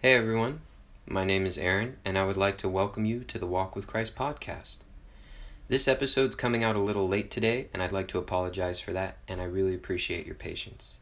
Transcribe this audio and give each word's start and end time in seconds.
Hey 0.00 0.14
everyone, 0.14 0.60
my 1.08 1.24
name 1.24 1.44
is 1.44 1.58
Aaron, 1.58 1.96
and 2.04 2.16
I 2.16 2.24
would 2.24 2.36
like 2.36 2.56
to 2.58 2.68
welcome 2.68 3.04
you 3.04 3.24
to 3.24 3.36
the 3.36 3.48
Walk 3.48 3.74
with 3.74 3.88
Christ 3.88 4.14
podcast. 4.14 4.76
This 5.66 5.88
episode's 5.88 6.36
coming 6.36 6.62
out 6.62 6.76
a 6.76 6.78
little 6.78 7.08
late 7.08 7.32
today, 7.32 7.66
and 7.74 7.82
I'd 7.82 7.90
like 7.90 8.06
to 8.08 8.18
apologize 8.18 8.78
for 8.78 8.92
that, 8.92 9.16
and 9.26 9.40
I 9.40 9.44
really 9.44 9.74
appreciate 9.74 10.24
your 10.24 10.36
patience. 10.36 10.98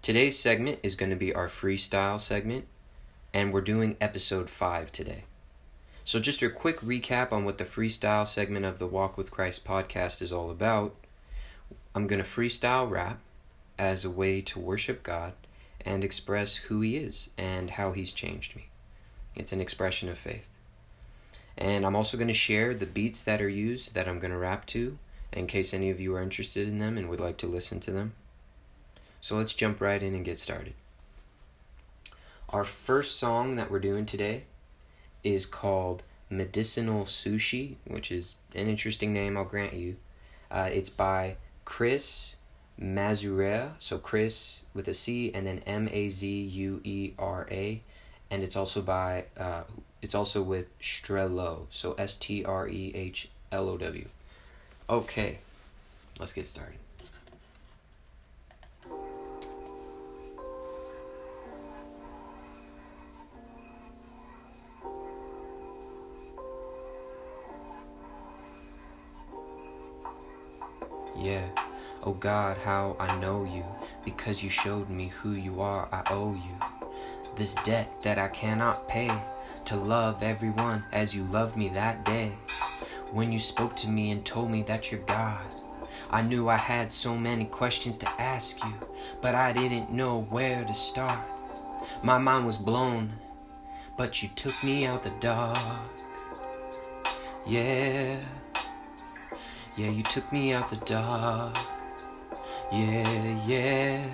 Today's 0.00 0.38
segment 0.38 0.78
is 0.84 0.94
going 0.94 1.10
to 1.10 1.16
be 1.16 1.34
our 1.34 1.48
freestyle 1.48 2.20
segment, 2.20 2.68
and 3.34 3.52
we're 3.52 3.62
doing 3.62 3.96
episode 4.00 4.48
5 4.48 4.92
today. 4.92 5.24
So, 6.04 6.20
just 6.20 6.40
a 6.40 6.50
quick 6.50 6.78
recap 6.82 7.32
on 7.32 7.44
what 7.44 7.58
the 7.58 7.64
freestyle 7.64 8.24
segment 8.24 8.64
of 8.64 8.78
the 8.78 8.86
Walk 8.86 9.18
with 9.18 9.32
Christ 9.32 9.64
podcast 9.64 10.22
is 10.22 10.32
all 10.32 10.52
about. 10.52 10.94
I'm 11.96 12.06
going 12.06 12.22
to 12.22 12.28
freestyle 12.28 12.88
rap 12.88 13.18
as 13.76 14.04
a 14.04 14.10
way 14.10 14.40
to 14.42 14.60
worship 14.60 15.02
God 15.02 15.32
and 15.84 16.04
express 16.04 16.56
who 16.56 16.80
He 16.80 16.96
is 16.96 17.30
and 17.38 17.70
how 17.70 17.92
He's 17.92 18.12
changed 18.12 18.56
me. 18.56 18.68
It's 19.36 19.52
an 19.52 19.60
expression 19.60 20.08
of 20.08 20.18
faith. 20.18 20.46
And 21.56 21.84
I'm 21.84 21.96
also 21.96 22.16
going 22.16 22.28
to 22.28 22.34
share 22.34 22.74
the 22.74 22.86
beats 22.86 23.22
that 23.24 23.42
are 23.42 23.48
used 23.48 23.94
that 23.94 24.08
I'm 24.08 24.18
going 24.18 24.30
to 24.30 24.36
rap 24.36 24.66
to 24.66 24.98
in 25.32 25.46
case 25.46 25.72
any 25.72 25.90
of 25.90 26.00
you 26.00 26.14
are 26.14 26.22
interested 26.22 26.66
in 26.66 26.78
them 26.78 26.96
and 26.98 27.08
would 27.08 27.20
like 27.20 27.36
to 27.38 27.46
listen 27.46 27.80
to 27.80 27.90
them. 27.90 28.14
So 29.20 29.36
let's 29.36 29.54
jump 29.54 29.80
right 29.80 30.02
in 30.02 30.14
and 30.14 30.24
get 30.24 30.38
started. 30.38 30.74
Our 32.48 32.64
first 32.64 33.18
song 33.18 33.56
that 33.56 33.70
we're 33.70 33.78
doing 33.78 34.06
today 34.06 34.44
is 35.22 35.46
called 35.46 36.02
Medicinal 36.28 37.04
Sushi, 37.04 37.76
which 37.86 38.10
is 38.10 38.36
an 38.54 38.66
interesting 38.66 39.12
name, 39.12 39.36
I'll 39.36 39.44
grant 39.44 39.74
you. 39.74 39.96
Uh, 40.50 40.68
it's 40.72 40.88
by 40.88 41.36
Chris 41.64 42.36
Mazuera, 42.80 43.72
so 43.78 43.98
Chris 43.98 44.62
with 44.72 44.88
a 44.88 44.94
C 44.94 45.30
and 45.34 45.46
then 45.46 45.58
M 45.66 45.88
A 45.92 46.08
Z 46.08 46.26
U 46.26 46.80
E 46.82 47.12
R 47.18 47.46
A, 47.50 47.82
and 48.30 48.42
it's 48.42 48.56
also 48.56 48.80
by 48.80 49.26
uh, 49.36 49.62
it's 50.00 50.14
also 50.14 50.42
with 50.42 50.78
Strehlow, 50.80 51.66
so 51.70 51.92
S 51.98 52.16
T 52.16 52.44
R 52.44 52.66
E 52.68 52.92
H 52.94 53.28
L 53.52 53.68
O 53.68 53.76
W. 53.76 54.08
Okay, 54.88 55.38
let's 56.18 56.32
get 56.32 56.46
started. 56.46 56.78
Yeah. 71.18 71.59
Oh 72.02 72.14
God, 72.14 72.56
how 72.56 72.96
I 72.98 73.14
know 73.20 73.44
you, 73.44 73.62
because 74.06 74.42
you 74.42 74.48
showed 74.48 74.88
me 74.88 75.08
who 75.08 75.32
you 75.32 75.60
are, 75.60 75.86
I 75.92 76.02
owe 76.10 76.32
you. 76.32 76.88
This 77.36 77.54
debt 77.56 77.92
that 78.00 78.18
I 78.18 78.28
cannot 78.28 78.88
pay, 78.88 79.12
to 79.66 79.76
love 79.76 80.22
everyone 80.22 80.82
as 80.92 81.14
you 81.14 81.24
loved 81.24 81.58
me 81.58 81.68
that 81.68 82.06
day. 82.06 82.32
When 83.12 83.30
you 83.30 83.38
spoke 83.38 83.76
to 83.76 83.88
me 83.88 84.12
and 84.12 84.24
told 84.24 84.50
me 84.50 84.62
that 84.62 84.90
you're 84.90 85.02
God, 85.02 85.42
I 86.10 86.22
knew 86.22 86.48
I 86.48 86.56
had 86.56 86.90
so 86.90 87.18
many 87.18 87.44
questions 87.44 87.98
to 87.98 88.08
ask 88.18 88.64
you, 88.64 88.72
but 89.20 89.34
I 89.34 89.52
didn't 89.52 89.92
know 89.92 90.22
where 90.30 90.64
to 90.64 90.72
start. 90.72 91.20
My 92.02 92.16
mind 92.16 92.46
was 92.46 92.56
blown, 92.56 93.12
but 93.98 94.22
you 94.22 94.30
took 94.36 94.54
me 94.64 94.86
out 94.86 95.02
the 95.02 95.12
dark. 95.20 95.60
Yeah, 97.46 98.16
yeah, 99.76 99.90
you 99.90 100.02
took 100.04 100.32
me 100.32 100.54
out 100.54 100.70
the 100.70 100.76
dark. 100.76 101.56
Yeah, 102.72 103.46
yeah. 103.48 104.06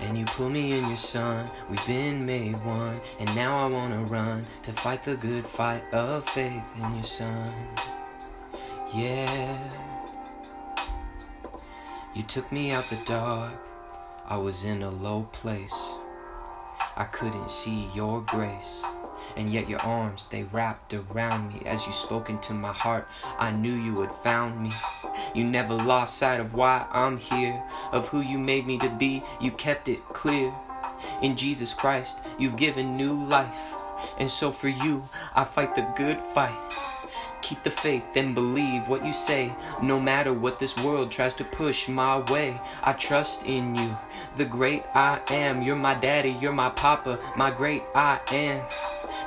And 0.00 0.18
you 0.18 0.26
pull 0.26 0.50
me 0.50 0.72
in 0.72 0.88
your 0.88 0.96
son. 0.98 1.48
We've 1.70 1.86
been 1.86 2.26
made 2.26 2.62
one. 2.64 3.00
And 3.18 3.34
now 3.34 3.64
I 3.64 3.70
wanna 3.70 4.02
run 4.02 4.44
to 4.64 4.72
fight 4.72 5.02
the 5.02 5.16
good 5.16 5.46
fight 5.46 5.84
of 5.94 6.28
faith 6.28 6.64
in 6.76 6.92
your 6.92 7.02
son. 7.02 7.54
Yeah. 8.94 9.58
You 12.14 12.24
took 12.24 12.52
me 12.52 12.72
out 12.72 12.90
the 12.90 12.98
dark. 13.06 13.54
I 14.26 14.36
was 14.36 14.64
in 14.64 14.82
a 14.82 14.90
low 14.90 15.28
place. 15.32 15.94
I 16.94 17.04
couldn't 17.04 17.50
see 17.50 17.88
your 17.94 18.20
grace 18.20 18.84
and 19.36 19.50
yet 19.50 19.68
your 19.68 19.80
arms 19.80 20.28
they 20.28 20.42
wrapped 20.44 20.92
around 20.92 21.52
me 21.52 21.62
as 21.64 21.86
you 21.86 21.92
spoke 21.92 22.28
into 22.28 22.52
my 22.52 22.72
heart 22.72 23.08
i 23.38 23.50
knew 23.50 23.72
you 23.72 24.00
had 24.00 24.12
found 24.12 24.60
me 24.60 24.72
you 25.34 25.44
never 25.44 25.74
lost 25.74 26.18
sight 26.18 26.40
of 26.40 26.54
why 26.54 26.86
i'm 26.92 27.18
here 27.18 27.62
of 27.92 28.08
who 28.08 28.20
you 28.20 28.38
made 28.38 28.66
me 28.66 28.78
to 28.78 28.88
be. 28.88 29.22
You 29.40 29.50
kept 29.52 29.88
it 29.88 30.00
clear. 30.08 30.52
In 31.20 31.36
jesus 31.36 31.74
christ 31.74 32.20
you've 32.38 32.56
given 32.56 32.96
new 32.96 33.14
life. 33.14 33.74
And 34.18 34.28
so 34.28 34.50
for 34.50 34.68
you 34.68 35.04
i 35.34 35.44
fight 35.44 35.74
the 35.74 35.86
good 35.96 36.20
fight. 36.20 36.58
Keep 37.42 37.64
the 37.64 37.70
faith 37.70 38.04
and 38.14 38.34
believe 38.34 38.88
what 38.88 39.04
you 39.04 39.12
say. 39.12 39.52
No 39.82 39.98
matter 39.98 40.32
what 40.32 40.60
this 40.60 40.76
world 40.76 41.10
tries 41.10 41.34
to 41.36 41.44
push 41.44 41.88
my 41.88 42.18
way, 42.30 42.60
I 42.82 42.92
trust 42.92 43.46
in 43.46 43.74
you, 43.74 43.98
the 44.36 44.44
great 44.44 44.84
I 44.94 45.20
am. 45.28 45.60
You're 45.60 45.76
my 45.76 45.94
daddy, 45.94 46.30
you're 46.30 46.52
my 46.52 46.70
papa, 46.70 47.18
my 47.36 47.50
great 47.50 47.82
I 47.96 48.20
am. 48.30 48.64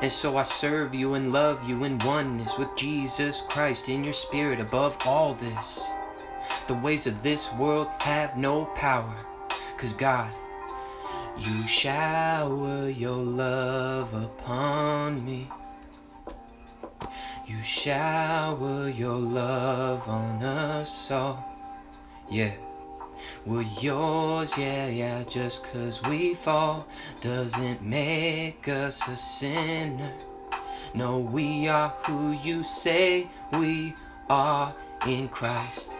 And 0.01 0.11
so 0.11 0.37
I 0.37 0.43
serve 0.43 0.93
you 0.93 1.13
and 1.13 1.31
love 1.31 1.67
you 1.67 1.83
in 1.83 1.99
oneness 1.99 2.57
with 2.57 2.75
Jesus 2.75 3.41
Christ 3.47 3.89
in 3.89 4.03
your 4.03 4.13
spirit 4.13 4.59
above 4.59 4.97
all 5.05 5.33
this. 5.33 5.89
The 6.67 6.75
ways 6.75 7.07
of 7.07 7.23
this 7.23 7.51
world 7.53 7.87
have 7.99 8.37
no 8.37 8.65
power, 8.65 9.15
cause 9.77 9.93
God, 9.93 10.31
you 11.37 11.67
shower 11.67 12.89
your 12.89 13.17
love 13.17 14.13
upon 14.13 15.25
me. 15.25 15.49
You 17.47 17.61
shower 17.61 18.89
your 18.89 19.17
love 19.17 20.07
on 20.07 20.41
us 20.43 21.11
all. 21.11 21.45
Yeah. 22.29 22.53
We're 23.45 23.61
yours, 23.61 24.57
yeah, 24.57 24.87
yeah. 24.87 25.23
Just 25.23 25.65
cause 25.65 26.01
we 26.01 26.33
fall 26.33 26.87
doesn't 27.21 27.83
make 27.83 28.67
us 28.67 29.07
a 29.07 29.15
sinner. 29.15 30.13
No, 30.95 31.19
we 31.19 31.67
are 31.67 31.89
who 31.89 32.31
you 32.31 32.63
say 32.63 33.27
we 33.53 33.93
are 34.29 34.73
in 35.05 35.27
Christ. 35.27 35.95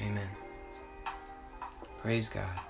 Amen. 0.00 0.28
Praise 1.98 2.28
God. 2.28 2.60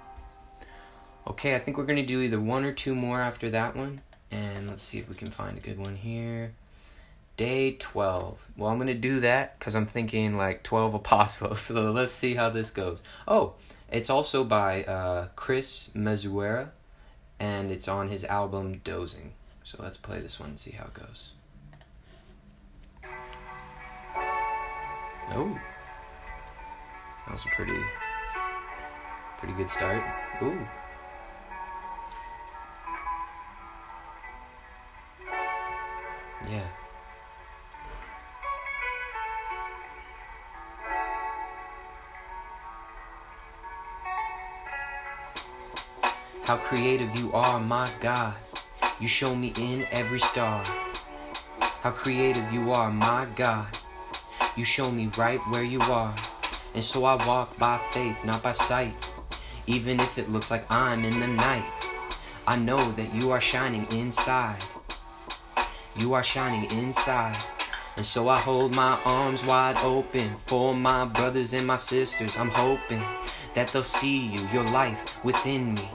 Okay, 1.27 1.55
I 1.55 1.59
think 1.59 1.77
we're 1.77 1.85
going 1.85 2.01
to 2.01 2.07
do 2.07 2.23
either 2.23 2.41
one 2.41 2.65
or 2.65 2.73
two 2.73 2.95
more 2.95 3.21
after 3.21 3.51
that 3.51 3.77
one. 3.77 4.01
And 4.31 4.69
let's 4.69 4.83
see 4.83 4.99
if 4.99 5.09
we 5.09 5.15
can 5.15 5.31
find 5.31 5.59
a 5.59 5.61
good 5.61 5.79
one 5.79 5.97
here. 5.97 6.53
Day 7.41 7.73
12. 7.73 8.49
Well, 8.59 8.69
I'm 8.69 8.77
going 8.77 8.89
to 8.89 8.93
do 8.93 9.21
that 9.21 9.59
because 9.59 9.75
I'm 9.75 9.87
thinking 9.87 10.37
like 10.37 10.63
12 10.63 10.93
apostles. 10.93 11.61
So 11.71 11.91
let's 11.91 12.13
see 12.13 12.35
how 12.35 12.51
this 12.51 12.71
goes. 12.71 13.01
Oh, 13.27 13.55
it's 13.91 14.11
also 14.11 14.45
by 14.45 14.85
uh, 14.85 15.29
Chris 15.37 15.89
Mazuera 15.97 16.69
and 17.39 17.73
it's 17.73 17.89
on 17.89 18.09
his 18.09 18.27
album 18.27 18.83
Dozing. 18.85 19.33
So 19.65 19.79
let's 19.83 19.97
play 19.97 20.21
this 20.21 20.39
one 20.39 20.51
and 20.51 20.59
see 20.59 20.73
how 20.73 20.85
it 20.85 20.93
goes. 20.93 21.31
Oh, 25.31 25.59
that 27.25 27.33
was 27.33 27.47
a 27.47 27.55
pretty, 27.57 27.81
pretty 29.39 29.55
good 29.55 29.71
start. 29.71 30.05
Ooh. 30.43 30.69
Yeah. 36.47 36.67
How 46.51 46.57
creative 46.57 47.15
you 47.15 47.33
are, 47.33 47.61
my 47.61 47.89
God. 48.01 48.35
You 48.99 49.07
show 49.07 49.37
me 49.37 49.53
in 49.57 49.87
every 49.93 50.19
star. 50.19 50.65
How 51.61 51.93
creative 51.93 52.53
you 52.53 52.73
are, 52.73 52.91
my 52.91 53.29
God. 53.37 53.69
You 54.57 54.65
show 54.65 54.91
me 54.91 55.13
right 55.17 55.39
where 55.49 55.63
you 55.63 55.81
are. 55.81 56.13
And 56.75 56.83
so 56.83 57.05
I 57.05 57.25
walk 57.25 57.57
by 57.57 57.79
faith, 57.93 58.25
not 58.25 58.43
by 58.43 58.51
sight. 58.51 58.97
Even 59.69 60.01
if 60.01 60.19
it 60.19 60.29
looks 60.29 60.51
like 60.51 60.69
I'm 60.69 61.05
in 61.05 61.21
the 61.21 61.29
night, 61.29 61.71
I 62.49 62.57
know 62.57 62.91
that 62.99 63.15
you 63.15 63.31
are 63.31 63.41
shining 63.41 63.87
inside. 63.93 64.61
You 65.95 66.15
are 66.15 66.25
shining 66.25 66.69
inside. 66.73 67.41
And 67.95 68.05
so 68.05 68.29
I 68.29 68.41
hold 68.41 68.73
my 68.73 69.01
arms 69.05 69.45
wide 69.45 69.77
open 69.85 70.35
for 70.35 70.75
my 70.75 71.05
brothers 71.05 71.53
and 71.53 71.65
my 71.65 71.77
sisters. 71.77 72.37
I'm 72.37 72.51
hoping 72.51 73.05
that 73.55 73.71
they'll 73.71 73.85
see 73.85 74.27
you, 74.27 74.49
your 74.49 74.65
life 74.65 75.05
within 75.23 75.75
me 75.75 75.89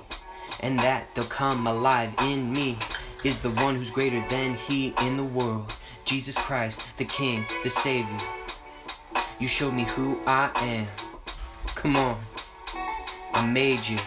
and 0.59 0.79
that 0.79 1.13
they'll 1.15 1.25
come 1.25 1.67
alive 1.67 2.13
in 2.21 2.51
me 2.51 2.77
is 3.23 3.39
the 3.39 3.49
one 3.49 3.75
who's 3.75 3.91
greater 3.91 4.23
than 4.29 4.55
he 4.55 4.93
in 5.01 5.17
the 5.17 5.23
world 5.23 5.71
Jesus 6.05 6.37
Christ, 6.37 6.83
the 6.97 7.05
King, 7.05 7.45
the 7.63 7.69
Savior. 7.69 8.19
You 9.39 9.47
showed 9.47 9.73
me 9.73 9.85
who 9.85 10.19
I 10.27 10.51
am. 10.55 10.87
Come 11.73 11.95
on, 11.95 12.23
I 13.33 13.45
made 13.45 13.87
you. 13.87 13.99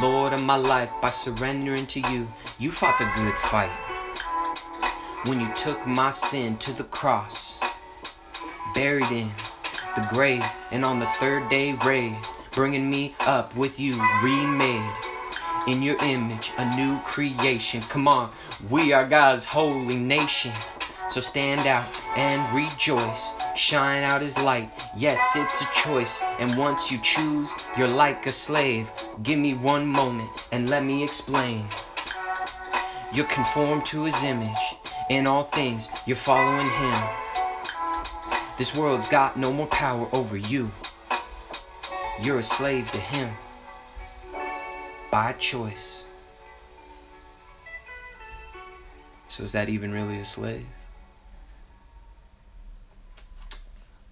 Lord 0.00 0.32
of 0.32 0.40
my 0.40 0.56
life, 0.56 0.90
by 1.00 1.10
surrendering 1.10 1.86
to 1.88 2.00
you, 2.00 2.28
you 2.58 2.70
fought 2.70 2.98
the 2.98 3.10
good 3.14 3.36
fight. 3.36 3.70
When 5.24 5.40
you 5.40 5.52
took 5.54 5.86
my 5.86 6.10
sin 6.10 6.56
to 6.58 6.72
the 6.72 6.84
cross, 6.84 7.60
buried 8.74 9.10
in 9.12 9.30
the 9.96 10.06
grave, 10.08 10.44
and 10.70 10.84
on 10.84 11.00
the 11.00 11.06
third 11.18 11.48
day 11.48 11.72
raised, 11.84 12.34
bringing 12.52 12.88
me 12.88 13.16
up 13.20 13.56
with 13.56 13.80
you, 13.80 14.00
remade 14.22 14.94
in 15.66 15.82
your 15.82 15.96
image, 15.98 16.52
a 16.58 16.76
new 16.76 16.98
creation. 17.00 17.82
Come 17.88 18.06
on, 18.06 18.30
we 18.70 18.92
are 18.92 19.06
God's 19.06 19.44
holy 19.44 19.96
nation. 19.96 20.52
So 21.08 21.20
stand 21.20 21.66
out 21.66 21.88
and 22.16 22.54
rejoice. 22.54 23.36
Shine 23.54 24.02
out 24.02 24.22
his 24.22 24.36
light. 24.38 24.70
Yes, 24.96 25.36
it's 25.36 25.62
a 25.62 25.72
choice. 25.72 26.20
And 26.38 26.58
once 26.58 26.90
you 26.90 26.98
choose, 26.98 27.52
you're 27.78 27.88
like 27.88 28.26
a 28.26 28.32
slave. 28.32 28.90
Give 29.22 29.38
me 29.38 29.54
one 29.54 29.86
moment 29.86 30.30
and 30.52 30.68
let 30.68 30.84
me 30.84 31.04
explain. 31.04 31.68
You're 33.12 33.26
conformed 33.26 33.84
to 33.86 34.04
his 34.04 34.22
image. 34.24 34.74
In 35.08 35.26
all 35.26 35.44
things, 35.44 35.88
you're 36.06 36.16
following 36.16 36.68
him. 36.68 37.25
This 38.58 38.74
world's 38.74 39.06
got 39.06 39.36
no 39.36 39.52
more 39.52 39.66
power 39.66 40.08
over 40.12 40.36
you. 40.36 40.72
You're 42.22 42.38
a 42.38 42.42
slave 42.42 42.90
to 42.92 42.98
him 42.98 43.34
by 45.10 45.34
choice. 45.34 46.04
So 49.28 49.44
is 49.44 49.52
that 49.52 49.68
even 49.68 49.92
really 49.92 50.18
a 50.18 50.24
slave? 50.24 50.66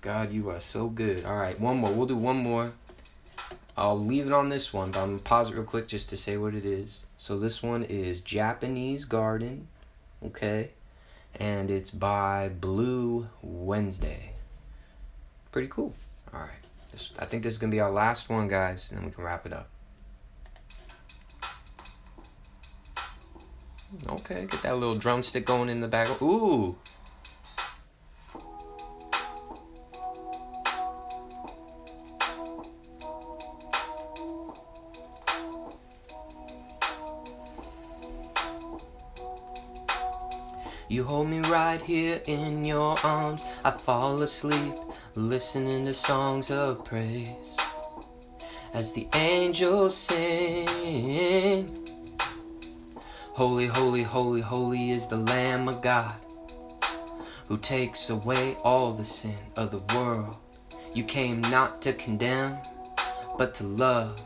God, 0.02 0.31
you 0.32 0.50
are 0.50 0.61
so 0.61 0.88
good. 0.88 1.25
All 1.25 1.38
right, 1.38 1.58
one 1.58 1.79
more. 1.79 1.91
We'll 1.91 2.06
do 2.06 2.14
one 2.14 2.37
more. 2.37 2.73
I'll 3.75 3.99
leave 3.99 4.26
it 4.26 4.32
on 4.35 4.50
this 4.50 4.75
one, 4.75 4.91
but 4.91 5.00
I'm 5.00 5.08
going 5.08 5.19
to 5.19 5.25
pause 5.25 5.50
it 5.50 5.55
real 5.55 5.64
quick 5.64 5.88
just 5.88 6.11
to 6.11 6.19
say 6.19 6.37
what 6.37 6.52
it 6.52 6.67
is. 6.67 7.00
So 7.17 7.38
this 7.38 7.62
one 7.62 7.82
is 7.82 8.20
Japanese 8.20 9.06
Garden, 9.06 9.69
okay? 10.23 10.73
And 11.35 11.70
it's 11.70 11.91
by 11.91 12.50
Blue 12.50 13.29
Wednesday. 13.41 14.33
Pretty 15.55 15.69
cool. 15.69 15.95
All 16.33 16.41
right. 16.41 16.51
This, 16.91 17.12
I 17.17 17.27
think 17.27 17.45
this 17.45 17.53
is 17.53 17.59
going 17.61 17.71
to 17.71 17.75
be 17.77 17.79
our 17.79 17.93
last 17.93 18.29
one, 18.29 18.49
guys, 18.49 18.91
and 18.91 18.99
then 18.99 19.06
we 19.06 19.12
can 19.12 19.23
wrap 19.23 19.47
it 19.47 19.53
up. 19.53 19.69
Okay, 24.09 24.49
get 24.51 24.62
that 24.62 24.77
little 24.77 24.97
drumstick 24.97 25.47
going 25.47 25.69
in 25.69 25.79
the 25.79 25.87
back. 25.87 26.21
Ooh. 26.21 26.77
You 40.89 41.05
hold 41.05 41.29
me 41.29 41.39
right 41.39 41.81
here 41.81 42.21
in 42.27 42.65
your 42.65 42.99
arms. 43.06 43.45
I 43.62 43.71
fall 43.71 44.21
asleep 44.21 44.75
listening 45.16 45.84
to 45.84 45.94
songs 45.94 46.50
of 46.50 46.84
praise 46.84 47.56
as 48.72 48.93
the 48.93 49.06
angels 49.14 49.96
sing. 49.96 51.88
Holy, 53.34 53.69
holy, 53.69 54.02
holy, 54.02 54.40
holy 54.40 54.90
is 54.90 55.06
the 55.06 55.16
Lamb 55.16 55.69
of 55.69 55.82
God 55.82 56.16
who 57.46 57.56
takes 57.58 58.11
away 58.11 58.56
all 58.64 58.93
the 58.93 59.05
sin 59.05 59.37
of 59.55 59.70
the 59.70 59.78
world. 59.94 60.34
You 60.94 61.05
came 61.05 61.40
not 61.40 61.81
to 61.82 61.93
condemn, 61.93 62.58
but 63.38 63.55
to 63.55 63.64
love. 63.64 64.20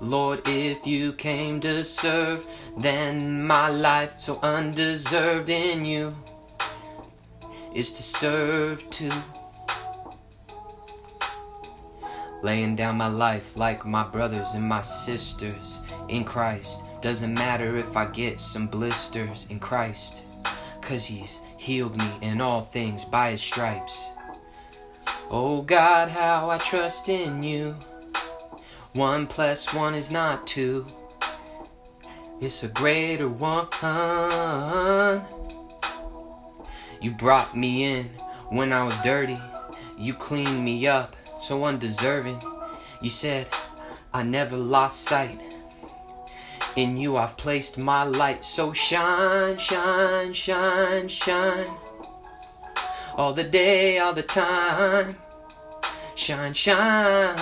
Lord, 0.00 0.42
if 0.46 0.84
you 0.84 1.12
came 1.12 1.60
to 1.60 1.84
serve, 1.84 2.44
then 2.76 3.46
my 3.46 3.68
life, 3.68 4.16
so 4.18 4.40
undeserved 4.42 5.48
in 5.48 5.84
you, 5.84 6.16
is 7.72 7.92
to 7.92 8.02
serve 8.02 8.88
too. 8.90 9.12
Laying 12.44 12.76
down 12.76 12.98
my 12.98 13.08
life 13.08 13.56
like 13.56 13.86
my 13.86 14.02
brothers 14.02 14.52
and 14.52 14.68
my 14.68 14.82
sisters 14.82 15.80
in 16.10 16.24
Christ 16.24 16.84
doesn't 17.00 17.32
matter 17.32 17.78
if 17.78 17.96
I 17.96 18.04
get 18.04 18.38
some 18.38 18.66
blisters 18.66 19.46
in 19.48 19.58
Christ, 19.58 20.24
cause 20.82 21.06
He's 21.06 21.40
healed 21.56 21.96
me 21.96 22.06
in 22.20 22.42
all 22.42 22.60
things 22.60 23.06
by 23.06 23.30
His 23.30 23.40
stripes. 23.40 24.10
Oh 25.30 25.62
God, 25.62 26.10
how 26.10 26.50
I 26.50 26.58
trust 26.58 27.08
in 27.08 27.42
you. 27.42 27.76
One 28.92 29.26
plus 29.26 29.72
one 29.72 29.94
is 29.94 30.10
not 30.10 30.46
two, 30.46 30.86
it's 32.42 32.62
a 32.62 32.68
greater 32.68 33.26
one. 33.26 33.68
You 37.00 37.10
brought 37.12 37.56
me 37.56 37.84
in 37.84 38.10
when 38.50 38.70
I 38.70 38.84
was 38.84 38.98
dirty, 38.98 39.40
you 39.96 40.12
cleaned 40.12 40.62
me 40.62 40.86
up 40.86 41.16
so 41.44 41.62
undeserving. 41.64 42.40
You 43.02 43.10
said, 43.10 43.48
I 44.12 44.22
never 44.22 44.56
lost 44.56 45.02
sight 45.02 45.38
in 46.76 46.96
you 46.96 47.16
I've 47.16 47.36
placed 47.36 47.78
my 47.78 48.02
light, 48.02 48.44
so 48.44 48.72
shine, 48.72 49.58
shine, 49.58 50.32
shine, 50.32 51.08
shine. 51.08 51.70
All 53.16 53.32
the 53.32 53.44
day, 53.44 53.98
all 53.98 54.12
the 54.12 54.22
time. 54.22 55.16
Shine, 56.16 56.54
shine. 56.54 57.38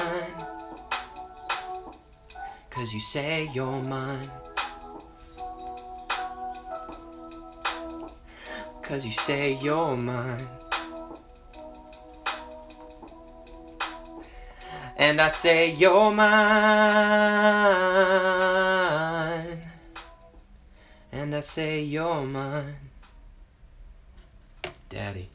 Cause 2.70 2.92
you 2.92 3.00
say 3.00 3.48
you're 3.54 3.82
mine. 3.82 4.30
Cause 8.82 9.06
you 9.06 9.12
say 9.12 9.58
you're 9.62 9.96
mine. 9.96 10.48
And 15.02 15.20
I 15.20 15.30
say 15.30 15.68
you're 15.72 16.12
mine. 16.12 16.28
And 21.10 21.34
I 21.34 21.40
say 21.40 21.82
you're 21.82 22.22
mine. 22.22 22.76
Daddy. 24.88 25.28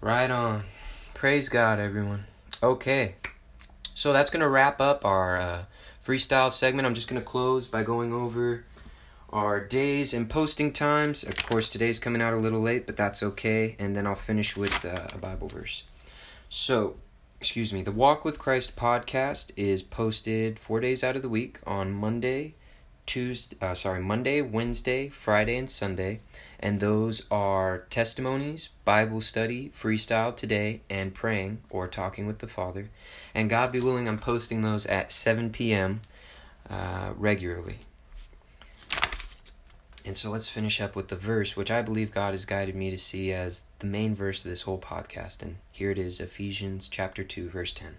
Right 0.00 0.30
on. 0.30 0.66
Praise 1.14 1.48
God, 1.48 1.80
everyone. 1.80 2.26
Okay. 2.62 3.16
So 3.92 4.12
that's 4.12 4.30
going 4.30 4.42
to 4.42 4.48
wrap 4.48 4.80
up 4.80 5.04
our 5.04 5.36
uh, 5.36 5.64
freestyle 6.00 6.52
segment. 6.52 6.86
I'm 6.86 6.94
just 6.94 7.08
going 7.08 7.20
to 7.20 7.26
close 7.26 7.66
by 7.66 7.82
going 7.82 8.12
over 8.12 8.66
our 9.30 9.58
days 9.58 10.14
and 10.14 10.30
posting 10.30 10.72
times. 10.72 11.24
Of 11.24 11.44
course, 11.44 11.68
today's 11.68 11.98
coming 11.98 12.22
out 12.22 12.32
a 12.34 12.36
little 12.36 12.60
late, 12.60 12.86
but 12.86 12.96
that's 12.96 13.20
okay. 13.20 13.74
And 13.80 13.96
then 13.96 14.06
I'll 14.06 14.14
finish 14.14 14.56
with 14.56 14.84
uh, 14.84 15.08
a 15.12 15.18
Bible 15.18 15.48
verse. 15.48 15.82
So, 16.48 16.98
excuse 17.40 17.72
me, 17.72 17.82
the 17.82 17.92
Walk 17.92 18.24
with 18.24 18.38
Christ 18.38 18.74
podcast 18.74 19.52
is 19.56 19.82
posted 19.82 20.58
four 20.58 20.80
days 20.80 21.04
out 21.04 21.14
of 21.14 21.22
the 21.22 21.28
week 21.28 21.60
on 21.64 21.92
Monday, 21.92 22.54
Tuesday, 23.06 23.56
uh, 23.62 23.74
sorry, 23.74 24.02
Monday, 24.02 24.42
Wednesday, 24.42 25.08
Friday, 25.08 25.56
and 25.56 25.70
Sunday. 25.70 26.20
And 26.58 26.80
those 26.80 27.26
are 27.30 27.86
testimonies, 27.90 28.70
Bible 28.84 29.20
study, 29.20 29.70
freestyle 29.72 30.34
today, 30.34 30.80
and 30.90 31.14
praying 31.14 31.60
or 31.70 31.86
talking 31.86 32.26
with 32.26 32.40
the 32.40 32.48
Father. 32.48 32.90
And 33.34 33.48
God 33.48 33.70
be 33.70 33.78
willing, 33.78 34.08
I'm 34.08 34.18
posting 34.18 34.62
those 34.62 34.84
at 34.86 35.12
7 35.12 35.50
p.m. 35.50 36.00
Uh, 36.68 37.12
regularly. 37.16 37.78
And 40.08 40.16
so 40.16 40.30
let's 40.30 40.48
finish 40.48 40.80
up 40.80 40.96
with 40.96 41.08
the 41.08 41.16
verse, 41.16 41.54
which 41.54 41.70
I 41.70 41.82
believe 41.82 42.12
God 42.12 42.30
has 42.30 42.46
guided 42.46 42.74
me 42.74 42.90
to 42.90 42.96
see 42.96 43.30
as 43.30 43.66
the 43.80 43.86
main 43.86 44.14
verse 44.14 44.42
of 44.42 44.50
this 44.50 44.62
whole 44.62 44.78
podcast. 44.78 45.42
And 45.42 45.56
here 45.70 45.90
it 45.90 45.98
is 45.98 46.18
Ephesians 46.18 46.88
chapter 46.88 47.22
2, 47.22 47.50
verse 47.50 47.74
10. 47.74 47.98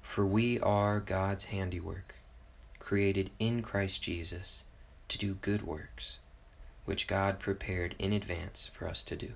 For 0.00 0.24
we 0.24 0.58
are 0.60 1.00
God's 1.00 1.44
handiwork, 1.44 2.14
created 2.78 3.28
in 3.38 3.60
Christ 3.60 4.02
Jesus 4.02 4.62
to 5.08 5.18
do 5.18 5.34
good 5.42 5.66
works, 5.66 6.20
which 6.86 7.06
God 7.06 7.38
prepared 7.38 7.94
in 7.98 8.14
advance 8.14 8.70
for 8.72 8.88
us 8.88 9.04
to 9.04 9.16
do. 9.16 9.32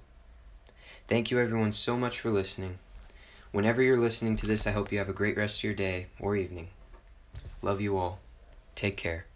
Thank 1.08 1.30
you, 1.30 1.38
everyone, 1.38 1.72
so 1.72 1.98
much 1.98 2.18
for 2.18 2.30
listening. 2.30 2.78
Whenever 3.52 3.82
you're 3.82 4.00
listening 4.00 4.36
to 4.36 4.46
this, 4.46 4.66
I 4.66 4.70
hope 4.70 4.90
you 4.90 4.96
have 4.96 5.10
a 5.10 5.12
great 5.12 5.36
rest 5.36 5.58
of 5.60 5.64
your 5.64 5.74
day 5.74 6.06
or 6.18 6.36
evening. 6.36 6.68
Love 7.60 7.82
you 7.82 7.98
all. 7.98 8.18
Take 8.74 8.96
care. 8.96 9.26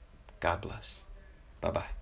God 0.40 0.62
bless. 0.62 1.02
Bye 1.62 1.70
bye. 1.70 2.01